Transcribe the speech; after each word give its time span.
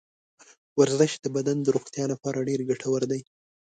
ورزش 0.79 1.11
د 1.19 1.25
بدن 1.35 1.57
د 1.61 1.67
روغتیا 1.75 2.05
لپاره 2.13 2.45
ډېر 2.49 2.59
ګټور 2.69 3.01
دی. 3.11 3.21